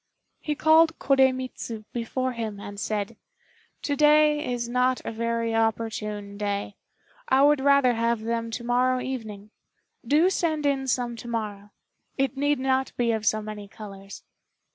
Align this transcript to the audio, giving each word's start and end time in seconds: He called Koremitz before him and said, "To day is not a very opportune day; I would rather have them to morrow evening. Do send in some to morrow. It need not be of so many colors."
He 0.39 0.55
called 0.55 0.97
Koremitz 0.97 1.69
before 1.93 2.31
him 2.31 2.59
and 2.59 2.79
said, 2.79 3.17
"To 3.83 3.95
day 3.95 4.51
is 4.51 4.67
not 4.67 4.99
a 5.05 5.11
very 5.11 5.53
opportune 5.53 6.39
day; 6.39 6.75
I 7.29 7.43
would 7.43 7.59
rather 7.61 7.93
have 7.93 8.21
them 8.21 8.49
to 8.49 8.63
morrow 8.63 8.99
evening. 8.99 9.51
Do 10.03 10.31
send 10.31 10.65
in 10.65 10.87
some 10.87 11.15
to 11.17 11.27
morrow. 11.27 11.69
It 12.17 12.35
need 12.35 12.57
not 12.57 12.93
be 12.97 13.11
of 13.11 13.27
so 13.27 13.43
many 13.43 13.67
colors." 13.67 14.23